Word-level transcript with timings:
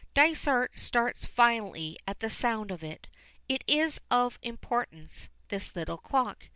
Dysart 0.15 0.79
starts 0.79 1.25
violently 1.27 1.95
at 2.07 2.21
the 2.21 2.29
sound 2.31 2.71
of 2.71 2.83
it. 2.83 3.07
It 3.47 3.63
is 3.67 4.01
of 4.09 4.39
importance, 4.41 5.29
this 5.49 5.75
little 5.75 5.99
clock. 5.99 6.47